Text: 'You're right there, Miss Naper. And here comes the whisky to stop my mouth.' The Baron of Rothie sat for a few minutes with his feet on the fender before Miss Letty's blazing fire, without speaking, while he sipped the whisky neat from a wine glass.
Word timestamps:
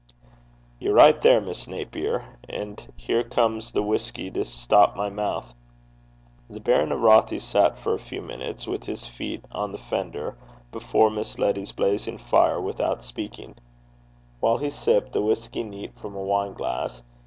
'You're 0.79 0.95
right 0.95 1.21
there, 1.21 1.39
Miss 1.39 1.67
Naper. 1.67 2.25
And 2.49 2.91
here 2.97 3.21
comes 3.23 3.71
the 3.71 3.83
whisky 3.83 4.31
to 4.31 4.43
stop 4.45 4.95
my 4.95 5.09
mouth.' 5.11 5.53
The 6.49 6.59
Baron 6.59 6.91
of 6.91 7.01
Rothie 7.01 7.37
sat 7.39 7.77
for 7.77 7.93
a 7.93 7.99
few 7.99 8.19
minutes 8.19 8.65
with 8.65 8.85
his 8.87 9.05
feet 9.05 9.45
on 9.51 9.71
the 9.71 9.77
fender 9.77 10.35
before 10.71 11.11
Miss 11.11 11.37
Letty's 11.37 11.71
blazing 11.71 12.17
fire, 12.17 12.59
without 12.59 13.05
speaking, 13.05 13.53
while 14.39 14.57
he 14.57 14.71
sipped 14.71 15.13
the 15.13 15.21
whisky 15.21 15.61
neat 15.61 15.95
from 15.99 16.15
a 16.15 16.23
wine 16.23 16.53
glass. 16.55 17.03